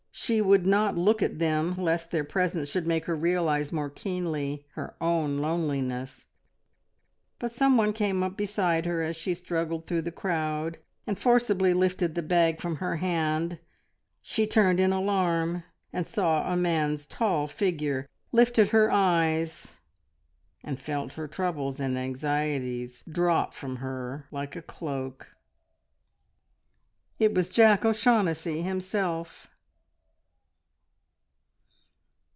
[0.13, 4.67] She would not look at them lest their presence should make her realise more keenly
[4.73, 6.25] her own loneliness;
[7.39, 10.77] but someone came up beside her as she struggled through the crowd,
[11.07, 13.57] and forcibly lifted the bag from her hand.
[14.21, 19.79] She turned in alarm and saw a man's tall figure, lifted her eyes,
[20.63, 25.35] and felt her troubles and anxieties drop from her like a cloak.
[27.17, 29.47] It was Jack O'Shaughnessy himself!